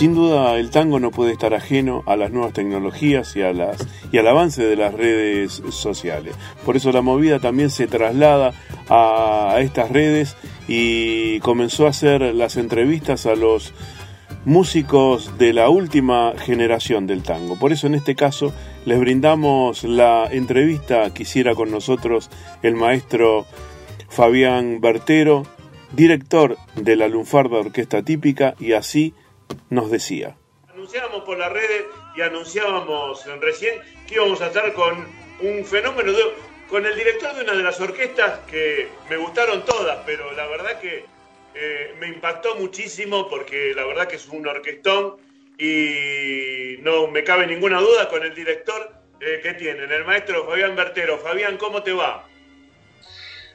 Sin 0.00 0.14
duda 0.14 0.56
el 0.56 0.70
tango 0.70 0.98
no 0.98 1.10
puede 1.10 1.32
estar 1.32 1.52
ajeno 1.52 2.02
a 2.06 2.16
las 2.16 2.30
nuevas 2.30 2.54
tecnologías 2.54 3.36
y, 3.36 3.42
a 3.42 3.52
las, 3.52 3.86
y 4.10 4.16
al 4.16 4.28
avance 4.28 4.64
de 4.64 4.74
las 4.74 4.94
redes 4.94 5.62
sociales. 5.72 6.34
Por 6.64 6.74
eso 6.74 6.90
la 6.90 7.02
movida 7.02 7.38
también 7.38 7.68
se 7.68 7.86
traslada 7.86 8.54
a 8.88 9.58
estas 9.58 9.90
redes 9.90 10.38
y 10.66 11.38
comenzó 11.40 11.84
a 11.84 11.90
hacer 11.90 12.22
las 12.34 12.56
entrevistas 12.56 13.26
a 13.26 13.34
los 13.34 13.74
músicos 14.46 15.36
de 15.36 15.52
la 15.52 15.68
última 15.68 16.32
generación 16.38 17.06
del 17.06 17.22
tango. 17.22 17.58
Por 17.58 17.70
eso 17.70 17.86
en 17.86 17.94
este 17.94 18.14
caso 18.14 18.54
les 18.86 18.98
brindamos 18.98 19.84
la 19.84 20.28
entrevista 20.30 21.12
que 21.12 21.24
hiciera 21.24 21.54
con 21.54 21.70
nosotros 21.70 22.30
el 22.62 22.74
maestro 22.74 23.44
Fabián 24.08 24.80
Bertero, 24.80 25.44
director 25.92 26.56
de 26.74 26.96
la 26.96 27.06
Lunfarda 27.06 27.58
Orquesta 27.58 28.02
Típica, 28.02 28.54
y 28.58 28.72
así 28.72 29.12
nos 29.68 29.90
decía. 29.90 30.36
Anunciábamos 30.68 31.24
por 31.24 31.38
las 31.38 31.52
redes 31.52 31.84
y 32.16 32.20
anunciábamos 32.20 33.24
recién 33.40 33.80
que 34.06 34.14
íbamos 34.14 34.40
a 34.40 34.46
estar 34.46 34.72
con 34.72 35.06
un 35.40 35.64
fenómeno, 35.64 36.12
con 36.68 36.86
el 36.86 36.94
director 36.94 37.34
de 37.34 37.42
una 37.42 37.54
de 37.54 37.62
las 37.62 37.80
orquestas 37.80 38.40
que 38.50 38.88
me 39.08 39.16
gustaron 39.16 39.64
todas, 39.64 39.98
pero 40.06 40.32
la 40.32 40.46
verdad 40.46 40.80
que 40.80 41.04
eh, 41.54 41.94
me 41.98 42.08
impactó 42.08 42.54
muchísimo 42.56 43.28
porque 43.28 43.72
la 43.74 43.84
verdad 43.84 44.06
que 44.06 44.16
es 44.16 44.28
un 44.28 44.46
orquestón 44.46 45.16
y 45.58 46.76
no 46.82 47.08
me 47.08 47.24
cabe 47.24 47.46
ninguna 47.46 47.80
duda 47.80 48.08
con 48.08 48.22
el 48.22 48.34
director 48.34 48.94
eh, 49.20 49.40
que 49.42 49.54
tienen, 49.54 49.90
el 49.90 50.04
maestro 50.04 50.46
Fabián 50.46 50.74
Bertero. 50.76 51.18
Fabián, 51.18 51.58
¿cómo 51.58 51.82
te 51.82 51.92
va? 51.92 52.26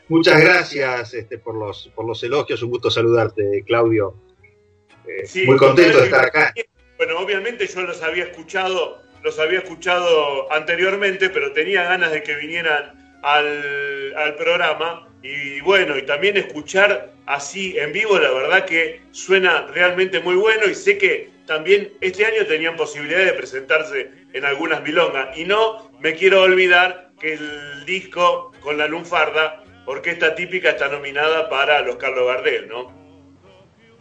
Muchas 0.07 0.39
gracias 0.39 1.15
este, 1.15 1.39
por, 1.39 1.55
los, 1.55 1.89
por 1.95 2.05
los 2.05 2.21
elogios, 2.23 2.61
un 2.61 2.69
gusto 2.69 2.91
saludarte, 2.91 3.63
Claudio. 3.65 4.13
Eh, 5.07 5.45
muy 5.45 5.57
contento 5.57 5.99
de 5.99 6.05
estar 6.05 6.25
acá. 6.25 6.53
Bueno, 6.97 7.19
obviamente 7.19 7.67
yo 7.67 7.81
los 7.81 8.01
había 8.01 8.25
escuchado, 8.25 9.01
los 9.23 9.37
había 9.39 9.59
escuchado 9.59 10.51
anteriormente, 10.51 11.29
pero 11.29 11.51
tenía 11.51 11.83
ganas 11.83 12.11
de 12.11 12.23
que 12.23 12.35
vinieran 12.35 13.17
al, 13.21 14.13
al 14.15 14.35
programa 14.35 15.09
y 15.21 15.59
bueno, 15.61 15.97
y 15.97 16.03
también 16.03 16.37
escuchar 16.37 17.11
así 17.25 17.77
en 17.77 17.91
vivo, 17.91 18.19
la 18.19 18.31
verdad 18.31 18.65
que 18.65 19.01
suena 19.11 19.67
realmente 19.73 20.19
muy 20.19 20.35
bueno 20.35 20.67
y 20.67 20.75
sé 20.75 20.97
que 20.97 21.31
también 21.47 21.93
este 22.01 22.25
año 22.25 22.45
tenían 22.45 22.75
posibilidad 22.75 23.25
de 23.25 23.33
presentarse 23.33 24.11
en 24.33 24.45
algunas 24.45 24.81
milongas. 24.83 25.37
Y 25.37 25.45
no 25.45 25.91
me 25.99 26.15
quiero 26.15 26.41
olvidar 26.41 27.11
que 27.19 27.33
el 27.33 27.85
disco 27.85 28.51
con 28.61 28.77
la 28.77 28.87
lunfarda, 28.87 29.63
orquesta 29.85 30.35
típica, 30.35 30.71
está 30.71 30.87
nominada 30.87 31.49
para 31.49 31.81
los 31.81 31.95
Carlos 31.97 32.27
Gardel, 32.27 32.67
¿no? 32.67 33.04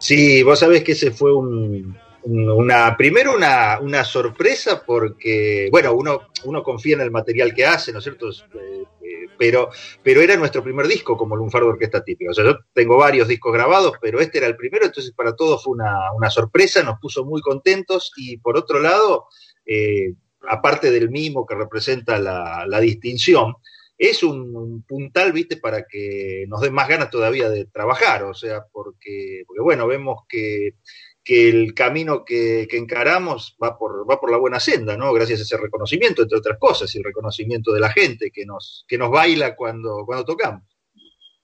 Sí, 0.04 0.42
vos 0.42 0.58
sabés 0.58 0.84
que 0.84 0.92
ese 0.92 1.12
fue 1.12 1.34
un, 1.34 1.96
una, 2.24 2.94
primero 2.94 3.34
una, 3.34 3.80
una, 3.80 4.04
sorpresa 4.04 4.84
porque, 4.84 5.68
bueno, 5.70 5.94
uno, 5.94 6.28
uno 6.44 6.62
confía 6.62 6.96
en 6.96 7.00
el 7.00 7.10
material 7.10 7.54
que 7.54 7.64
hace, 7.64 7.90
¿no 7.90 8.00
es 8.00 8.04
cierto? 8.04 8.28
Eh, 8.28 9.28
pero, 9.38 9.70
pero 10.02 10.20
era 10.20 10.36
nuestro 10.36 10.62
primer 10.62 10.88
disco 10.88 11.16
como 11.16 11.36
Lunfardo 11.36 11.68
Orquesta 11.68 12.04
Típica. 12.04 12.32
O 12.32 12.34
sea, 12.34 12.44
yo 12.44 12.58
tengo 12.74 12.98
varios 12.98 13.28
discos 13.28 13.54
grabados, 13.54 13.94
pero 13.98 14.20
este 14.20 14.36
era 14.36 14.46
el 14.46 14.56
primero, 14.56 14.84
entonces 14.84 15.14
para 15.14 15.34
todos 15.34 15.64
fue 15.64 15.72
una, 15.72 16.28
sorpresa, 16.28 16.82
nos 16.82 17.00
puso 17.00 17.24
muy 17.24 17.40
contentos 17.40 18.12
y 18.14 18.36
por 18.36 18.58
otro 18.58 18.80
lado, 18.80 19.28
eh, 19.64 20.12
aparte 20.46 20.90
del 20.90 21.08
mismo 21.08 21.46
que 21.46 21.54
representa 21.54 22.18
la, 22.18 22.80
distinción, 22.82 23.54
es 24.06 24.22
un, 24.22 24.84
puntal, 24.86 25.32
viste, 25.32 25.56
para 25.56 25.86
que 25.86 26.44
nos 26.48 26.60
den 26.60 26.74
más 26.74 26.88
ganas 26.88 27.10
todavía 27.10 27.48
de 27.48 27.66
trabajar, 27.66 28.24
o 28.24 28.34
sea, 28.34 28.64
porque, 28.72 29.44
porque 29.46 29.62
bueno, 29.62 29.86
vemos 29.86 30.22
que 30.28 30.74
que 31.24 31.48
el 31.48 31.72
camino 31.72 32.24
que, 32.24 32.68
encaramos 32.72 33.56
va 33.60 33.78
por, 33.78 34.08
va 34.08 34.20
por 34.20 34.30
la 34.30 34.36
buena 34.36 34.60
senda, 34.60 34.96
¿no? 34.96 35.12
Gracias 35.12 35.40
a 35.40 35.42
ese 35.44 35.56
reconocimiento, 35.56 36.22
entre 36.22 36.38
otras 36.38 36.58
cosas, 36.58 36.94
y 36.94 36.98
el 36.98 37.04
reconocimiento 37.04 37.72
de 37.72 37.80
la 37.80 37.90
gente 37.90 38.30
que 38.30 38.44
nos, 38.44 38.84
que 38.86 38.98
nos 38.98 39.10
baila 39.10 39.56
cuando, 39.56 40.04
cuando 40.04 40.26
tocamos. 40.26 40.62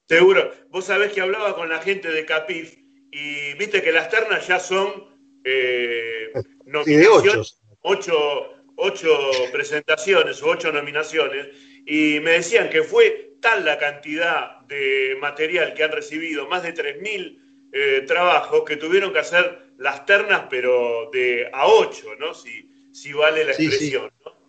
Seguro. 0.07 0.51
Vos 0.69 0.85
sabés 0.85 1.11
que 1.13 1.21
hablaba 1.21 1.55
con 1.55 1.67
la 1.67 1.79
gente 1.79 2.09
de 2.09 2.25
Capif 2.25 2.77
y 3.11 3.53
viste 3.57 3.81
que 3.81 3.91
las 3.91 4.09
ternas 4.09 4.47
ya 4.47 4.59
son 4.59 5.05
eh, 5.43 6.31
nominaciones, 6.65 7.59
ocho. 7.81 8.61
Ocho, 8.83 9.09
presentaciones 9.51 10.41
o 10.41 10.47
ocho 10.47 10.71
nominaciones, 10.71 11.49
y 11.85 12.19
me 12.19 12.31
decían 12.31 12.69
que 12.69 12.83
fue 12.83 13.35
tal 13.41 13.65
la 13.65 13.77
cantidad 13.77 14.59
de 14.61 15.17
material 15.19 15.73
que 15.73 15.83
han 15.83 15.91
recibido, 15.91 16.47
más 16.47 16.63
de 16.63 16.73
3.000 16.73 17.39
eh, 17.73 18.03
trabajos, 18.07 18.63
que 18.65 18.77
tuvieron 18.77 19.11
que 19.11 19.19
hacer 19.19 19.73
las 19.77 20.05
ternas, 20.05 20.45
pero 20.49 21.09
de 21.11 21.49
a 21.51 21.67
8, 21.67 22.15
¿no? 22.19 22.33
Si, 22.33 22.69
si 22.91 23.13
vale 23.13 23.43
la 23.43 23.51
expresión, 23.51 24.09
sí. 24.09 24.23
¿no? 24.25 24.41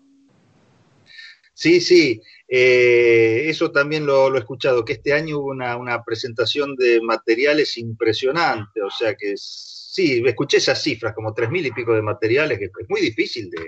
Sí, 1.54 1.81
sí. 1.81 2.21
Eh, 2.48 3.44
eso 3.48 3.71
también 3.71 4.04
lo, 4.04 4.34
he 4.34 4.38
escuchado, 4.38 4.84
que 4.84 4.94
este 4.94 5.12
año 5.12 5.38
hubo 5.38 5.53
una, 5.53 6.04
presentación 6.04 6.76
de 6.76 7.00
materiales 7.00 7.78
impresionante, 7.78 8.82
o 8.82 8.91
sea 8.91 9.15
que 9.15 9.34
sí, 9.37 10.22
escuché 10.26 10.59
esas 10.59 10.82
cifras, 10.82 11.15
como 11.15 11.32
tres 11.32 11.50
mil 11.50 11.65
y 11.65 11.71
pico 11.71 11.94
de 11.94 12.03
materiales, 12.03 12.59
que 12.59 12.66
es 12.66 12.91
muy 12.91 13.00
difícil 13.00 13.48
de... 13.48 13.65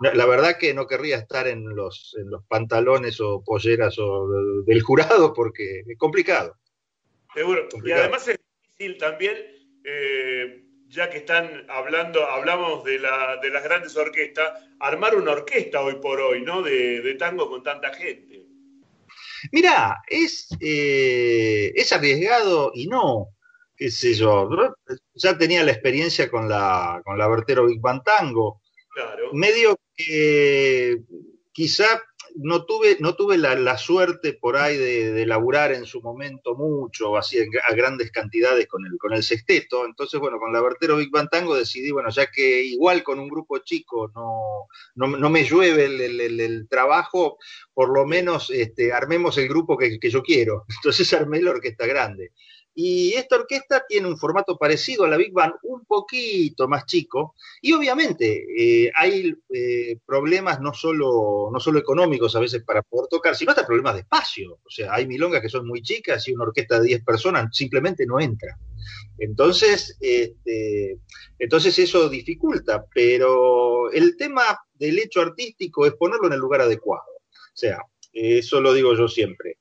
La 0.00 0.26
verdad 0.26 0.58
que 0.58 0.74
no 0.74 0.86
querría 0.86 1.16
estar 1.16 1.48
en 1.48 1.74
los, 1.74 2.16
en 2.20 2.30
los 2.30 2.44
pantalones 2.46 3.20
o 3.20 3.42
polleras 3.44 3.98
o 3.98 4.28
del, 4.64 4.82
jurado 4.82 5.34
porque 5.34 5.80
es 5.86 5.98
complicado. 5.98 6.56
Seguro. 7.34 7.68
Y 7.84 7.90
además 7.90 8.28
es 8.28 8.38
difícil 8.62 8.98
también 8.98 9.36
eh, 9.84 10.62
ya 10.88 11.10
que 11.10 11.18
están 11.18 11.66
hablando, 11.68 12.24
hablamos 12.26 12.84
de, 12.84 12.98
la, 12.98 13.38
de 13.42 13.50
las 13.50 13.62
grandes 13.62 13.96
orquestas, 13.96 14.64
armar 14.80 15.14
una 15.16 15.32
orquesta 15.32 15.80
hoy 15.82 15.96
por 15.96 16.20
hoy, 16.20 16.42
¿no? 16.42 16.62
De, 16.62 17.14
tango 17.18 17.48
con 17.48 17.62
tanta 17.62 17.92
gente. 17.92 18.46
Mirá, 19.52 19.96
es, 20.06 20.48
eh, 20.60 21.72
es 21.74 21.92
arriesgado 21.92 22.72
y 22.74 22.86
no, 22.86 23.28
qué 23.76 23.90
sé 23.90 24.14
yo. 24.14 24.48
Ya 25.14 25.36
tenía 25.36 25.62
la 25.62 25.72
experiencia 25.72 26.30
con 26.30 26.48
la, 26.48 27.02
con 27.04 27.18
la 27.18 27.28
Vertero 27.28 27.66
Big 27.66 27.80
Band 27.80 28.02
Tango. 28.02 28.62
Medio 29.32 29.78
que 29.96 31.02
quizá 31.52 32.02
no 32.36 32.64
tuve, 32.64 32.96
no 33.00 33.14
tuve 33.14 33.36
la, 33.36 33.78
suerte 33.78 34.32
por 34.32 34.56
ahí 34.56 34.76
de, 34.76 35.12
de, 35.12 35.26
laburar 35.26 35.72
en 35.72 35.86
su 35.86 36.00
momento 36.00 36.54
mucho, 36.54 37.16
así 37.16 37.38
a 37.38 37.74
grandes 37.74 38.10
cantidades 38.10 38.66
con 38.68 38.86
el, 38.86 38.96
con 38.98 39.12
el 39.12 39.22
sexteto. 39.22 39.84
Entonces, 39.84 40.20
bueno, 40.20 40.38
con 40.38 40.52
la 40.52 40.60
Vertero 40.60 40.96
Big 40.96 41.10
Bang 41.10 41.28
Tango 41.28 41.56
decidí, 41.56 41.90
bueno, 41.90 42.10
ya 42.10 42.30
que 42.30 42.62
igual 42.62 43.02
con 43.02 43.18
un 43.18 43.28
grupo 43.28 43.58
chico 43.58 44.10
no, 44.14 44.68
no, 44.94 45.30
me 45.30 45.44
llueve 45.44 45.86
el, 45.86 46.68
trabajo, 46.68 47.38
por 47.74 47.92
lo 47.92 48.06
menos 48.06 48.50
este, 48.50 48.92
armemos 48.92 49.36
el 49.38 49.48
grupo 49.48 49.76
que, 49.76 49.98
que 49.98 50.10
yo 50.10 50.22
quiero. 50.22 50.64
Entonces 50.76 51.12
armé 51.12 51.42
la 51.42 51.50
orquesta 51.50 51.86
grande. 51.86 52.32
Y 52.80 53.14
esta 53.14 53.34
orquesta 53.34 53.84
tiene 53.88 54.06
un 54.06 54.16
formato 54.16 54.56
parecido 54.56 55.04
a 55.04 55.08
la 55.08 55.16
Big 55.16 55.32
Band, 55.32 55.54
un 55.64 55.84
poquito 55.84 56.68
más 56.68 56.86
chico, 56.86 57.34
y 57.60 57.72
obviamente 57.72 58.46
eh, 58.56 58.92
hay 58.94 59.34
eh, 59.52 59.98
problemas 60.06 60.60
no 60.60 60.72
solo, 60.72 61.50
no 61.52 61.58
solo 61.58 61.80
económicos 61.80 62.36
a 62.36 62.38
veces 62.38 62.62
para 62.62 62.82
poder 62.82 63.08
tocar, 63.08 63.34
sino 63.34 63.50
hasta 63.50 63.66
problemas 63.66 63.94
de 63.94 64.02
espacio. 64.02 64.60
O 64.64 64.70
sea, 64.70 64.94
hay 64.94 65.08
milongas 65.08 65.42
que 65.42 65.48
son 65.48 65.66
muy 65.66 65.82
chicas 65.82 66.28
y 66.28 66.32
una 66.34 66.44
orquesta 66.44 66.78
de 66.78 66.86
10 66.86 67.04
personas 67.04 67.48
simplemente 67.50 68.06
no 68.06 68.20
entra. 68.20 68.56
Entonces, 69.18 69.96
este, 69.98 71.00
entonces 71.36 71.76
eso 71.80 72.08
dificulta, 72.08 72.86
pero 72.94 73.90
el 73.90 74.16
tema 74.16 74.56
del 74.74 75.00
hecho 75.00 75.20
artístico 75.20 75.84
es 75.84 75.94
ponerlo 75.94 76.28
en 76.28 76.34
el 76.34 76.38
lugar 76.38 76.60
adecuado. 76.60 77.10
O 77.12 77.56
sea, 77.56 77.80
eso 78.12 78.60
lo 78.60 78.72
digo 78.72 78.94
yo 78.94 79.08
siempre 79.08 79.57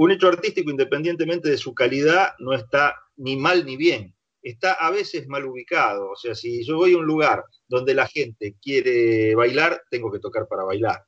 un 0.00 0.10
hecho 0.10 0.28
artístico, 0.28 0.70
independientemente 0.70 1.50
de 1.50 1.58
su 1.58 1.74
calidad, 1.74 2.32
no 2.38 2.54
está 2.54 2.94
ni 3.16 3.36
mal 3.36 3.66
ni 3.66 3.76
bien. 3.76 4.16
Está 4.42 4.72
a 4.72 4.90
veces 4.90 5.28
mal 5.28 5.44
ubicado. 5.44 6.12
O 6.12 6.16
sea, 6.16 6.34
si 6.34 6.64
yo 6.64 6.78
voy 6.78 6.94
a 6.94 6.96
un 6.96 7.04
lugar 7.04 7.44
donde 7.68 7.92
la 7.92 8.06
gente 8.06 8.56
quiere 8.62 9.34
bailar, 9.34 9.82
tengo 9.90 10.10
que 10.10 10.18
tocar 10.18 10.48
para 10.48 10.64
bailar. 10.64 11.04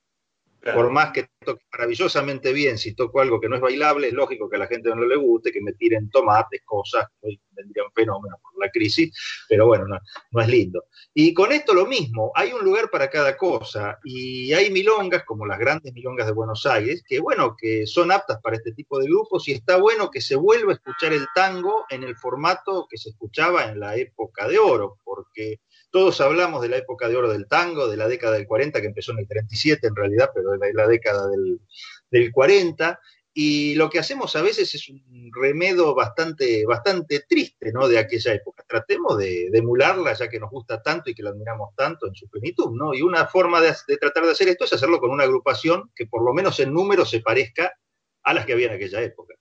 Por 0.63 0.91
más 0.91 1.11
que 1.11 1.29
toque 1.45 1.65
maravillosamente 1.73 2.53
bien, 2.53 2.79
si 2.79 2.95
toco 2.95 3.21
algo 3.21 3.41
que 3.41 3.49
no 3.49 3.57
es 3.57 3.61
bailable, 3.61 4.07
es 4.07 4.13
lógico 4.13 4.49
que 4.49 4.57
a 4.57 4.61
la 4.61 4.69
gente 4.69 4.91
no 4.91 5.05
le 5.05 5.17
guste, 5.17 5.51
que 5.51 5.61
me 5.61 5.73
tiren 5.73 6.09
tomates, 6.09 6.63
cosas, 6.65 7.07
hoy 7.21 7.41
vendría 7.51 7.83
un 7.85 7.93
fenómeno 7.93 8.37
por 8.41 8.65
la 8.65 8.71
crisis, 8.71 9.13
pero 9.49 9.67
bueno, 9.67 9.87
no, 9.89 10.41
es 10.41 10.49
lindo. 10.49 10.85
Y 11.15 11.35
con 11.35 11.51
esto 11.51 11.75
lo 11.75 11.87
mismo, 11.87 12.31
hay 12.37 12.53
un 12.53 12.65
lugar 12.65 12.91
para 12.91 13.11
cada 13.11 13.37
cosa, 13.37 13.99
y 14.05 14.53
hay 14.53 14.71
milongas, 14.71 15.25
como 15.25 15.47
las 15.47 15.59
grandes 15.59 15.93
milongas 15.93 16.27
de 16.27 16.33
Buenos 16.33 16.65
Aires, 16.65 17.03
que 17.07 17.19
bueno, 17.19 17.57
que 17.59 17.85
son 17.85 18.13
aptas 18.13 18.39
para 18.41 18.57
este 18.57 18.73
tipo 18.73 19.01
de 19.01 19.07
grupos, 19.07 19.49
y 19.49 19.53
está 19.53 19.79
bueno 19.79 20.11
que 20.13 20.21
se 20.21 20.37
vuelva 20.37 20.71
a 20.71 20.77
escuchar 20.77 21.13
el 21.13 21.27
tango 21.35 21.87
en 21.91 22.05
el 22.05 22.17
formato 22.17 22.87
que 22.89 22.99
se 22.99 23.11
escuchaba 23.11 23.65
en 23.65 23.81
la 23.81 23.97
época 23.97 24.47
de 24.47 24.61
oro, 24.61 24.99
porque 25.03 25.59
todos 25.93 26.23
hablamos 26.23 26.63
de 26.63 26.71
la 26.71 26.79
época 26.79 27.09
de 27.09 27.17
oro 27.17 27.31
del 27.31 27.47
tango, 27.47 27.87
de 27.87 27.99
la 27.99 28.09
década 28.09 28.35
del 28.35 28.47
40, 28.47 28.81
que 28.81 28.87
empezó 28.87 29.13
en 29.13 29.19
el 29.19 29.29
37 29.29 29.87
en 29.87 29.95
realidad, 29.95 30.31
pero 30.35 30.53
de 30.53 30.73
la, 30.73 30.89
década 30.89 31.29
del, 31.29 32.33
40, 32.33 32.99
y 33.35 33.75
lo 33.75 33.91
que 33.91 33.99
hacemos 33.99 34.35
a 34.35 34.43
veces 34.43 34.75
es 34.75 34.89
un 34.89 35.31
remedo 35.39 35.95
bastante, 35.95 36.65
bastante 36.65 37.21
triste 37.29 37.73
¿no? 37.73 37.89
de 37.89 37.99
aquella 37.99 38.33
época. 38.33 38.65
tratemos 38.67 39.19
de, 39.19 39.49
emularla, 39.53 40.15
ya 40.15 40.29
que 40.29 40.41
nos 40.41 40.51
gusta 40.51 40.83
tanto 40.83 41.11
y 41.11 41.15
que 41.15 41.23
la 41.23 41.31
admiramos 41.31 41.75
tanto 41.77 42.07
en 42.07 42.15
su 42.15 42.27
plenitud, 42.29 42.73
¿no? 42.73 42.95
Y 42.95 43.03
una 43.03 43.27
forma 43.27 43.61
de, 43.61 43.75
tratar 43.99 44.25
de 44.25 44.33
hacer 44.33 44.49
esto 44.49 44.65
es 44.65 44.73
hacerlo 44.73 44.99
con 44.99 45.11
una 45.11 45.25
agrupación 45.25 45.91
que 45.95 46.07
por 46.07 46.25
lo 46.25 46.33
menos 46.33 46.59
en 46.61 46.73
número 46.73 47.05
se 47.05 47.21
parezca 47.21 47.79
a 48.23 48.33
las 48.33 48.47
que 48.47 48.55
había 48.55 48.69
en 48.69 48.75
aquella 48.75 49.03
época. 49.03 49.35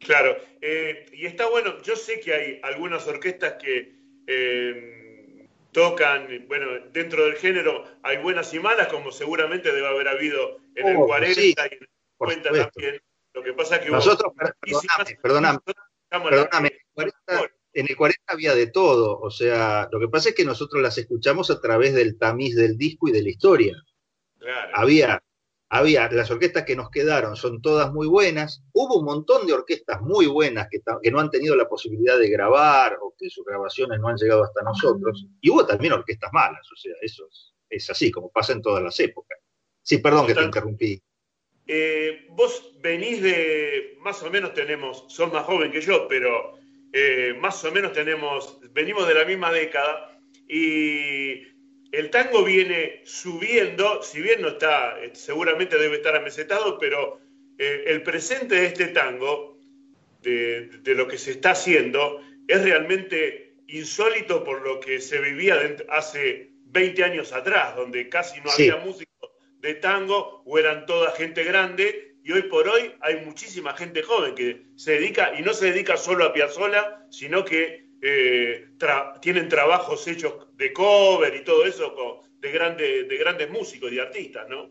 Claro, 0.00 0.36
eh, 0.60 1.06
y 1.12 1.24
está 1.24 1.48
bueno, 1.48 1.80
yo 1.82 1.96
sé 1.96 2.20
que 2.20 2.34
hay 2.34 2.60
algunas 2.62 3.06
orquestas 3.06 3.54
que 3.54 3.96
eh, 4.26 4.98
tocan, 5.72 6.46
bueno, 6.48 6.66
dentro 6.92 7.24
del 7.24 7.36
género 7.36 7.84
hay 8.02 8.18
buenas 8.18 8.52
y 8.54 8.60
malas, 8.60 8.88
como 8.88 9.12
seguramente 9.12 9.72
debe 9.72 9.86
haber 9.86 10.08
habido 10.08 10.58
en 10.74 10.88
el 10.88 10.96
40 10.96 11.40
y 11.40 11.54
en 11.74 11.82
el 11.82 11.88
50 12.18 12.50
también. 12.50 13.02
Lo 13.34 13.42
que 13.42 13.52
pasa 13.52 13.76
es 13.76 13.82
que 13.82 13.90
nosotros, 13.90 14.32
perdóname, 15.22 15.58
perdóname, 16.10 16.72
en 17.74 17.86
el 17.88 17.96
40 17.96 18.22
había 18.26 18.54
de 18.54 18.66
todo, 18.68 19.20
o 19.20 19.30
sea, 19.30 19.88
lo 19.92 20.00
que 20.00 20.08
pasa 20.08 20.30
es 20.30 20.34
que 20.34 20.44
nosotros 20.44 20.82
las 20.82 20.98
escuchamos 20.98 21.50
a 21.50 21.60
través 21.60 21.94
del 21.94 22.18
tamiz 22.18 22.56
del 22.56 22.76
disco 22.76 23.08
y 23.08 23.12
de 23.12 23.22
la 23.22 23.28
historia. 23.28 23.76
Había, 24.72 25.22
había, 25.70 26.10
las 26.10 26.30
orquestas 26.30 26.64
que 26.64 26.76
nos 26.76 26.90
quedaron 26.90 27.36
son 27.36 27.60
todas 27.60 27.92
muy 27.92 28.06
buenas, 28.06 28.62
hubo 28.72 28.98
un 28.98 29.04
montón 29.04 29.46
de 29.46 29.52
orquestas 29.52 30.00
muy 30.00 30.26
buenas 30.26 30.68
que, 30.70 30.80
que 31.02 31.10
no 31.10 31.20
han 31.20 31.30
tenido 31.30 31.54
la 31.56 31.68
posibilidad 31.68 32.18
de 32.18 32.30
grabar 32.30 32.98
o 33.02 33.14
que 33.18 33.28
sus 33.28 33.44
grabaciones 33.44 34.00
no 34.00 34.08
han 34.08 34.16
llegado 34.16 34.44
hasta 34.44 34.62
nosotros, 34.62 35.26
y 35.40 35.50
hubo 35.50 35.66
también 35.66 35.92
orquestas 35.92 36.32
malas, 36.32 36.66
o 36.72 36.76
sea, 36.76 36.94
eso 37.02 37.28
es, 37.68 37.90
así, 37.90 38.10
como 38.10 38.30
pasa 38.30 38.52
en 38.52 38.62
todas 38.62 38.82
las 38.82 38.98
épocas. 39.00 39.38
Sí, 39.82 39.98
perdón 39.98 40.26
que 40.26 40.34
te 40.34 40.42
interrumpí. 40.42 41.02
Eh, 41.66 42.26
vos 42.30 42.74
venís 42.80 43.22
de, 43.22 43.98
más 44.00 44.22
o 44.22 44.30
menos 44.30 44.54
tenemos, 44.54 45.04
sos 45.08 45.30
más 45.30 45.44
joven 45.44 45.70
que 45.70 45.82
yo, 45.82 46.08
pero 46.08 46.58
eh, 46.94 47.34
más 47.38 47.62
o 47.64 47.72
menos 47.72 47.92
tenemos, 47.92 48.58
venimos 48.72 49.06
de 49.06 49.14
la 49.14 49.26
misma 49.26 49.52
década 49.52 50.18
y 50.48 51.57
el 51.92 52.10
tango 52.10 52.44
viene 52.44 53.02
subiendo, 53.04 54.02
si 54.02 54.20
bien 54.20 54.42
no 54.42 54.48
está, 54.48 55.02
eh, 55.02 55.10
seguramente 55.14 55.78
debe 55.78 55.96
estar 55.96 56.14
amesetado, 56.16 56.78
pero 56.78 57.20
el 57.58 58.04
presente 58.04 58.54
de 58.54 58.66
este 58.66 58.86
tango, 58.86 59.58
de, 60.22 60.94
lo 60.94 61.08
que 61.08 61.18
se 61.18 61.32
está 61.32 61.50
haciendo, 61.50 62.22
es 62.46 62.62
realmente 62.62 63.54
insólito 63.66 64.44
por 64.44 64.62
lo 64.62 64.78
que 64.78 65.00
se 65.00 65.20
vivía 65.20 65.56
hace 65.88 66.52
20 66.66 67.02
años 67.02 67.32
atrás, 67.32 67.74
donde 67.74 68.08
casi 68.08 68.40
no 68.42 68.52
había 68.52 68.76
música 68.76 69.10
de 69.60 69.74
tango 69.74 70.42
o 70.46 70.58
eran 70.58 70.86
toda 70.86 71.10
gente 71.12 71.42
grande 71.42 72.16
y 72.22 72.32
hoy 72.32 72.42
por 72.42 72.68
hoy 72.68 72.92
hay 73.00 73.24
muchísima 73.24 73.74
gente 73.74 74.02
joven 74.02 74.34
que 74.34 74.66
se 74.76 74.92
dedica 74.92 75.32
y 75.38 75.42
no 75.42 75.52
se 75.54 75.72
dedica 75.72 75.96
solo 75.96 76.24
a 76.24 76.32
Piazzolla, 76.32 77.06
sino 77.10 77.44
que 77.44 77.87
eh, 78.00 78.68
tienen 79.20 79.48
trabajos 79.48 80.06
hechos 80.06 80.48
de 80.56 80.72
cover 80.72 81.34
y 81.34 81.44
todo 81.44 81.64
eso 81.64 81.94
de, 82.40 83.04
de 83.04 83.16
grandes 83.16 83.50
músicos 83.50 83.92
y 83.92 83.98
artistas, 83.98 84.48
¿no? 84.48 84.70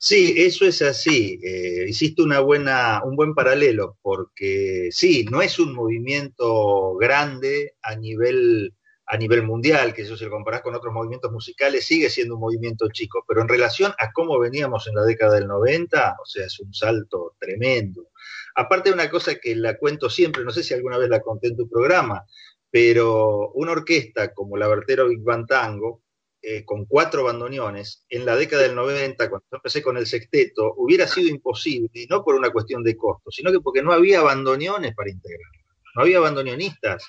Sí, 0.00 0.34
eso 0.36 0.64
es 0.64 0.80
así. 0.82 1.40
Eh, 1.42 1.86
hiciste 1.88 2.22
una 2.22 2.40
buena, 2.40 3.02
un 3.04 3.16
buen 3.16 3.34
paralelo, 3.34 3.96
porque 4.00 4.88
sí, 4.92 5.26
no 5.30 5.42
es 5.42 5.58
un 5.58 5.74
movimiento 5.74 6.94
grande 6.94 7.74
a 7.82 7.96
nivel 7.96 8.74
a 9.10 9.16
nivel 9.16 9.42
mundial, 9.42 9.94
que 9.94 10.02
eso 10.02 10.18
si 10.18 10.24
lo 10.24 10.30
comparás 10.30 10.60
con 10.60 10.74
otros 10.74 10.92
movimientos 10.92 11.32
musicales, 11.32 11.86
sigue 11.86 12.10
siendo 12.10 12.34
un 12.34 12.42
movimiento 12.42 12.88
chico, 12.90 13.24
pero 13.26 13.40
en 13.40 13.48
relación 13.48 13.90
a 13.98 14.12
cómo 14.12 14.38
veníamos 14.38 14.86
en 14.86 14.96
la 14.96 15.04
década 15.04 15.36
del 15.36 15.46
90, 15.46 16.16
o 16.22 16.26
sea, 16.26 16.44
es 16.44 16.60
un 16.60 16.74
salto 16.74 17.34
tremendo. 17.38 18.08
Aparte 18.58 18.90
de 18.90 18.94
una 18.94 19.08
cosa 19.08 19.36
que 19.36 19.54
la 19.54 19.76
cuento 19.76 20.10
siempre, 20.10 20.44
no 20.44 20.50
sé 20.50 20.62
si 20.62 20.74
alguna 20.74 20.98
vez 20.98 21.08
la 21.08 21.20
conté 21.20 21.48
en 21.48 21.56
tu 21.56 21.68
programa, 21.68 22.24
pero 22.70 23.50
una 23.52 23.72
orquesta 23.72 24.34
como 24.34 24.56
la 24.56 24.68
Vertero 24.68 25.08
Big 25.08 25.22
Band 25.22 25.46
Tango, 25.46 26.02
eh, 26.42 26.64
con 26.64 26.84
cuatro 26.86 27.24
bandoneones, 27.24 28.04
en 28.08 28.24
la 28.24 28.36
década 28.36 28.62
del 28.62 28.74
90, 28.74 29.28
cuando 29.30 29.46
empecé 29.52 29.82
con 29.82 29.96
el 29.96 30.06
sexteto, 30.06 30.74
hubiera 30.76 31.06
sido 31.06 31.28
imposible, 31.28 31.90
y 31.94 32.06
no 32.06 32.24
por 32.24 32.34
una 32.34 32.50
cuestión 32.50 32.82
de 32.82 32.96
costo, 32.96 33.30
sino 33.30 33.50
que 33.50 33.60
porque 33.60 33.82
no 33.82 33.92
había 33.92 34.22
bandoneones 34.22 34.94
para 34.94 35.10
integrar, 35.10 35.50
no 35.94 36.02
había 36.02 36.20
bandoneonistas 36.20 37.04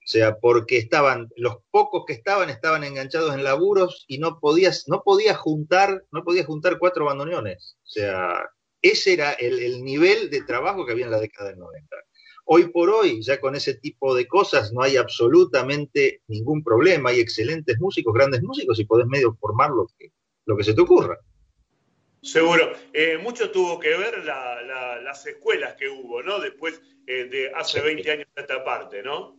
o 0.00 0.12
sea, 0.12 0.38
porque 0.38 0.78
estaban, 0.78 1.28
los 1.36 1.58
pocos 1.70 2.04
que 2.04 2.14
estaban 2.14 2.50
estaban 2.50 2.82
enganchados 2.82 3.32
en 3.32 3.44
laburos 3.44 4.06
y 4.08 4.18
no 4.18 4.40
podías, 4.40 4.88
no 4.88 5.02
podías 5.04 5.36
juntar, 5.36 6.02
no 6.10 6.24
podías 6.24 6.46
juntar 6.46 6.78
cuatro 6.78 7.04
bandoneones. 7.04 7.76
O 7.84 7.86
sea, 7.86 8.50
ese 8.82 9.12
era 9.12 9.32
el, 9.32 9.82
nivel 9.84 10.30
de 10.30 10.42
trabajo 10.42 10.84
que 10.84 10.92
había 10.92 11.04
en 11.06 11.10
la 11.10 11.20
década 11.20 11.50
del 11.50 11.58
90. 11.58 11.96
Hoy 12.46 12.68
por 12.68 12.90
hoy, 12.90 13.22
ya 13.22 13.40
con 13.40 13.54
ese 13.54 13.74
tipo 13.74 14.14
de 14.14 14.26
cosas, 14.26 14.72
no 14.72 14.82
hay 14.82 14.96
absolutamente 14.96 16.22
ningún 16.26 16.64
problema. 16.64 17.10
Hay 17.10 17.20
excelentes 17.20 17.78
músicos, 17.78 18.14
grandes 18.14 18.42
músicos, 18.42 18.80
y 18.80 18.84
podés 18.84 19.06
medio 19.06 19.36
formar 19.40 19.70
lo 19.70 19.86
que, 19.98 20.12
lo 20.46 20.56
que 20.56 20.64
se 20.64 20.74
te 20.74 20.80
ocurra. 20.80 21.18
Seguro. 22.22 22.72
Eh, 22.92 23.18
mucho 23.18 23.50
tuvo 23.50 23.78
que 23.78 23.96
ver 23.96 24.24
las 24.24 25.26
escuelas 25.26 25.74
que 25.74 25.88
hubo, 25.88 26.22
¿no? 26.22 26.38
Después 26.38 26.80
eh, 27.06 27.24
de 27.24 27.52
hace 27.54 27.80
20 27.80 28.10
años 28.10 28.26
de 28.34 28.42
esta 28.42 28.64
parte, 28.64 29.02
¿no? 29.02 29.38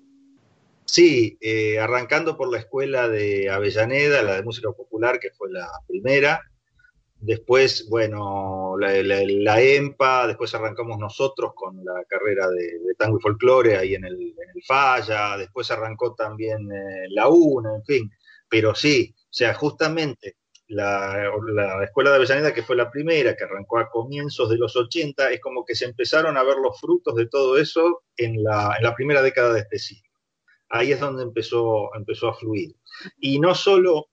Sí, 0.86 1.38
eh, 1.42 1.80
arrancando 1.80 2.36
por 2.36 2.52
la 2.52 2.58
escuela 2.58 3.08
de 3.08 3.50
Avellaneda, 3.50 4.24
la 4.24 4.36
de 4.36 4.44
música 4.44 4.72
popular, 4.72 5.20
que 5.20 5.32
fue 5.32 5.52
la 5.52 5.70
primera. 5.88 6.51
Después, 7.22 7.88
bueno, 7.90 8.76
la, 8.80 9.62
EMPA, 9.62 10.28
después 10.28 10.54
arrancamos 10.56 10.98
nosotros 10.98 11.52
con 11.56 11.84
la 11.86 12.04
carrera 12.06 12.50
de, 12.50 12.96
tango 12.98 13.18
y 13.20 13.22
folclore 13.22 13.78
ahí 13.78 13.96
en 13.96 14.06
el, 14.06 14.34
Falla, 14.68 15.38
después 15.38 15.72
arrancó 15.72 16.14
también 16.14 16.70
eh, 16.72 17.08
la 17.10 17.28
UNA, 17.30 17.76
en 17.76 17.84
fin. 17.84 18.12
Pero 18.48 18.76
sí, 18.76 19.16
o 19.18 19.28
sea, 19.30 19.54
justamente 19.56 20.38
la, 20.68 21.32
escuela 21.84 22.12
de 22.12 22.18
Avellaneda, 22.18 22.54
que 22.54 22.64
fue 22.64 22.76
la 22.76 22.92
primera, 22.92 23.36
que 23.36 23.44
arrancó 23.44 23.80
a 23.80 23.90
comienzos 23.90 24.50
de 24.50 24.58
los 24.58 24.76
80, 24.76 25.32
es 25.32 25.42
como 25.42 25.66
que 25.66 25.76
se 25.76 25.86
empezaron 25.86 26.38
a 26.38 26.44
ver 26.44 26.58
los 26.58 26.80
frutos 26.80 27.16
de 27.16 27.28
todo 27.28 27.58
eso 27.58 28.04
en 28.18 28.44
la, 28.44 28.76
en 28.78 28.84
la 28.84 28.96
primera 28.96 29.22
década 29.22 29.54
de 29.54 29.62
este 29.62 29.80
siglo 29.80 30.12
ahí 30.72 30.92
es 30.92 31.00
donde 31.00 31.24
empezó, 31.24 31.94
empezó 31.96 32.30
a 32.30 32.34
fluir. 32.34 32.76
Y 33.20 33.40
no 33.40 33.54
solo 33.54 34.08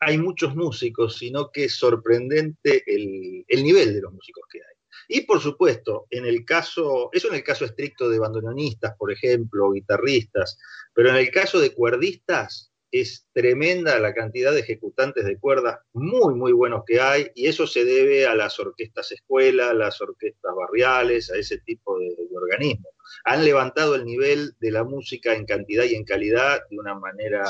hay 0.00 0.18
muchos 0.18 0.54
músicos, 0.54 1.16
sino 1.16 1.50
que 1.50 1.64
es 1.64 1.76
sorprendente 1.76 2.82
el, 2.86 3.44
nivel 3.62 3.94
de 3.94 4.00
los 4.00 4.12
músicos 4.12 4.44
que 4.50 4.58
hay. 4.58 4.76
Y 5.08 5.20
por 5.22 5.40
supuesto, 5.40 6.06
en 6.10 6.26
el 6.26 6.44
caso, 6.44 7.10
eso 7.12 7.28
en 7.28 7.36
el 7.36 7.44
caso 7.44 7.64
estricto 7.64 8.08
de 8.08 8.18
bandoneonistas, 8.18 8.96
por 8.96 9.12
ejemplo, 9.12 9.70
guitarristas, 9.70 10.58
pero 10.94 11.10
en 11.10 11.16
el 11.16 11.30
caso 11.30 11.60
de 11.60 11.72
cuerdistas, 11.72 12.72
es 12.90 13.26
tremenda 13.32 13.98
la 13.98 14.14
cantidad 14.14 14.52
de 14.52 14.60
ejecutantes 14.60 15.24
de 15.24 15.38
cuerdas 15.38 15.80
muy, 15.92 16.34
muy 16.34 16.52
buenos 16.52 16.82
que 16.86 17.00
hay, 17.00 17.30
y 17.34 17.46
eso 17.46 17.66
se 17.66 17.84
debe 17.84 18.26
a 18.26 18.34
las 18.34 18.58
orquestas 18.58 19.12
escuela, 19.12 19.74
las 19.74 20.00
orquestas 20.00 20.54
barriales, 20.54 21.30
a 21.30 21.36
ese 21.36 21.58
tipo 21.58 21.98
de, 21.98 22.16
organismos. 22.34 22.92
Han 23.24 23.44
levantado 23.44 23.94
el 23.94 24.04
nivel 24.04 24.52
de 24.60 24.70
la 24.70 24.84
música 24.84 25.34
en 25.34 25.46
cantidad 25.46 25.84
y 25.84 25.94
en 25.94 26.04
calidad 26.04 26.60
de 26.70 26.78
una 26.78 26.94
manera, 26.94 27.44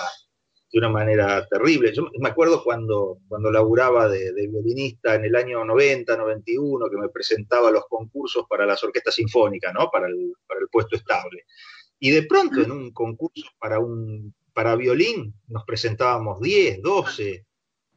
de 0.72 0.78
una 0.78 0.88
manera 0.88 1.46
terrible. 1.46 1.92
Yo 1.94 2.08
me 2.18 2.28
acuerdo 2.28 2.62
cuando, 2.62 3.18
cuando 3.28 3.50
laburaba 3.50 4.08
de, 4.08 4.32
violinista 4.48 5.14
en 5.14 5.24
el 5.24 5.36
año 5.36 5.64
90, 5.64 6.16
91, 6.16 6.90
que 6.90 6.96
me 6.96 7.08
presentaba 7.08 7.70
los 7.70 7.84
concursos 7.88 8.44
para 8.48 8.66
las 8.66 8.82
orquestas 8.82 9.14
sinfónicas, 9.14 9.72
¿no? 9.72 9.88
para, 9.90 10.08
el, 10.08 10.32
para 10.46 10.60
el 10.60 10.68
puesto 10.68 10.96
estable. 10.96 11.44
Y 11.98 12.10
de 12.10 12.24
pronto 12.24 12.60
en 12.60 12.70
un 12.70 12.92
concurso 12.92 13.48
para 13.58 13.78
un 13.78 14.34
para 14.56 14.74
violín 14.74 15.34
nos 15.48 15.64
presentábamos 15.64 16.40
10, 16.40 16.80
12. 16.80 17.44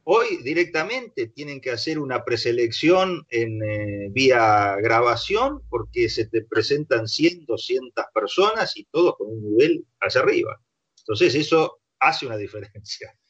Hoy 0.04 0.42
directamente 0.42 1.28
tienen 1.28 1.58
que 1.58 1.70
hacer 1.70 1.98
una 1.98 2.22
preselección 2.22 3.26
en 3.30 3.62
eh, 3.62 4.08
vía 4.10 4.76
grabación 4.82 5.62
porque 5.70 6.10
se 6.10 6.26
te 6.26 6.44
presentan 6.44 7.08
100, 7.08 7.46
200 7.46 8.04
personas 8.12 8.76
y 8.76 8.84
todos 8.84 9.16
con 9.16 9.28
un 9.28 9.42
nivel 9.42 9.86
hacia 10.00 10.20
arriba. 10.20 10.60
Entonces 10.98 11.34
eso 11.34 11.79
hace 12.00 12.26
una 12.26 12.36
diferencia. 12.36 13.14